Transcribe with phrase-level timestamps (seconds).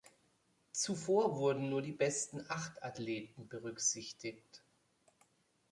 [0.71, 4.63] Zuvor wurden nur die besten acht Athleten berücksichtigt.